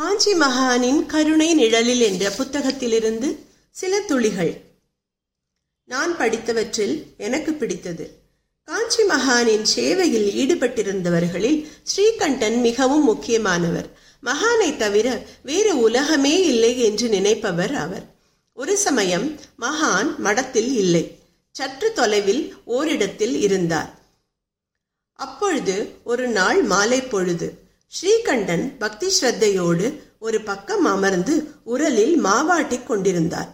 காஞ்சி 0.00 0.34
மகானின் 0.34 1.06
கருணை 1.06 1.54
நிழலில் 1.54 2.00
என்ற 2.00 2.30
புத்தகத்திலிருந்து 2.30 3.36
சில 3.70 4.00
துளிகள். 4.00 4.60
நான் 5.84 6.16
படித்தவற்றில் 6.16 7.16
எனக்கு 7.16 7.52
பிடித்தது. 7.52 8.18
காஞ்சி 8.62 9.02
மகானின் 9.02 9.62
சேவையில் 9.62 10.28
ஈடுபட்டிருந்தவர்களில் 10.30 11.66
ஸ்ரீகண்டன் 11.82 12.60
மிகவும் 12.60 13.04
முக்கியமானவர். 13.04 13.98
மகானை 14.22 14.76
தவிர 14.76 15.22
வேறு 15.42 15.78
உலகமே 15.78 16.46
இல்லை 16.46 16.80
என்று 16.80 17.08
நினைப்பவர் 17.08 17.74
அவர். 17.74 18.14
ஒரு 18.52 18.76
சமயம் 18.76 19.40
மகான் 19.58 20.16
மடத்தில் 20.16 20.72
இல்லை. 20.74 21.18
சற்று 21.50 21.92
தொலைவில் 21.92 22.54
ஓரிடத்தில் 22.64 23.40
இருந்தார். 23.40 23.98
அப்பொழுது 25.12 25.94
ஒரு 26.04 26.28
நாள் 26.28 26.62
மாலை 26.62 27.02
பொழுது 27.02 27.68
ஸ்ரீகண்டன் 27.92 28.76
பக்தி 28.78 29.06
ஸ்ரத்தையோடு 29.20 29.86
ஒரு 30.18 30.40
பக்கம் 30.40 30.84
அமர்ந்து 30.84 31.34
உரலில் 31.64 32.14
மாவாட்டிக் 32.24 32.86
கொண்டிருந்தார். 32.86 33.48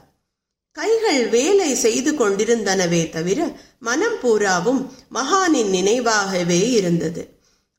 கைகள் 0.77 1.29
வேலை 1.29 1.75
செய்து 1.75 2.13
கொண்டிருந்தனவே 2.13 3.11
தவிர 3.11 3.39
மனம் 3.79 4.19
பூராவும் 4.21 4.93
மகானின் 5.15 5.71
நினைவாகவே 5.71 6.61
இருந்தது. 6.71 7.23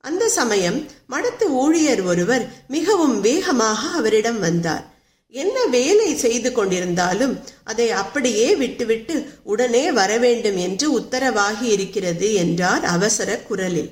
அந்த 0.04 0.30
சமயம் 0.30 0.80
மடத்து 1.10 1.48
ஊழியர் 1.64 2.04
ஒருவர் 2.04 2.48
மிகவும் 2.68 3.22
வேகமாக 3.22 3.88
அவரிடம் 3.88 4.40
வந்தார். 4.40 4.86
என்ன 5.30 5.66
வேலை 5.66 6.16
செய்து 6.16 6.52
கொண்டிருந்தாலும் 6.52 7.36
அதை 7.64 7.90
அப்படியே 7.92 8.56
விட்டுவிட்டு 8.56 9.16
உடனே 9.44 9.92
வரவேண்டும் 9.92 10.58
என்று 10.58 11.00
உத்தரவாகி 11.00 11.68
இருக்கிறது 11.76 12.34
என்றார் 12.34 12.84
அவசர 12.86 13.40
குரலில். 13.40 13.92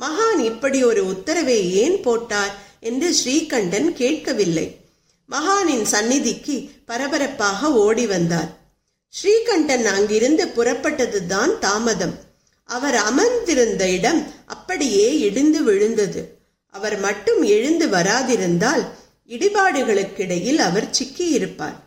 மகான் 0.00 0.38
இப்படி 0.38 0.84
ஒரு 0.84 1.06
உத்தரவை 1.06 1.74
ஏன் 1.74 2.00
போட்டார் 2.00 2.54
என்று 2.80 3.14
ஸ்ரீகண்டன் 3.24 3.92
கேட்கவில்லை. 3.92 4.76
மகானின் 5.30 5.82
சந்நிதிக்கு 5.82 6.70
பரபரப்பாக 6.86 7.72
ஓடி 7.72 8.06
வந்தார். 8.06 8.60
ஸ்ரீகண்டன் 9.14 9.84
அங்கிருந்து 9.84 10.46
புறப்பட்டதுதான் 10.46 11.58
தாமதம். 11.58 12.18
அவர் 12.64 12.94
அமர்ந்திருந்த 12.94 13.88
இடம் 13.88 14.32
அப்படியே 14.46 15.18
இடிந்து 15.18 15.62
விழுந்தது. 15.62 16.38
அவர் 16.66 16.98
மட்டும் 17.00 17.42
எழுந்து 17.42 17.86
வராதிருந்தால் 17.86 18.84
இடிபாடுகளுக்கிடையில் 19.28 20.56
அவர் 20.56 20.90
சிக்கியிருப்பார். 20.98 21.78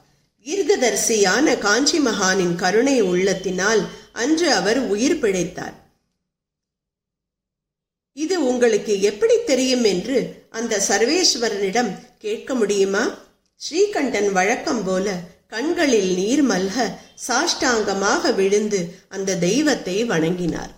தீர்க்கதரிசியான 0.45 1.57
காஞ்சி 1.57 1.99
மகானின் 1.99 2.55
கருணை 2.55 3.03
உள்ளத்தினால் 3.03 3.81
அன்று 4.13 4.51
அவர் 4.51 4.79
உயிர் 4.79 5.19
பிழைத்தார். 5.19 5.73
உங்களுக்கு 8.49 8.93
எப்படி 9.01 9.35
தெரியும் 9.51 9.85
என்று 9.93 10.17
அந்த 10.49 10.81
சர்வேஸ்வரனிடம் 10.89 11.91
கேட்க 12.19 12.53
முடியுமா? 12.53 13.03
ஸ்ரீகண்டன் 13.61 14.29
வழக்கம் 14.31 14.83
போல 14.83 15.07
கண்களில் 15.53 16.11
நீர் 16.19 16.43
மல்க 16.49 16.85
சாஷ்டாங்கமாக 17.27 18.33
விழுந்து 18.35 18.79
அந்த 19.09 19.37
தெய்வத்தை 19.45 19.97
வணங்கினார். 20.13 20.71